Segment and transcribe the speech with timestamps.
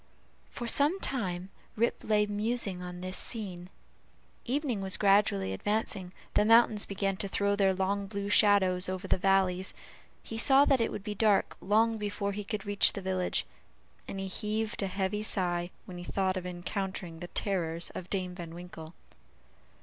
[0.49, 3.69] For some time Rip lay musing on this scene;
[4.45, 9.19] evening was gradually advancing; the mountains began to throw their long blue shadows over the
[9.19, 9.75] valleys;
[10.23, 13.45] he saw that it would be dark long before he could reach the village;
[14.07, 18.33] and he heaved a heavy sigh when he thought of encountering the terrors of Dame
[18.33, 18.95] Van Winkle.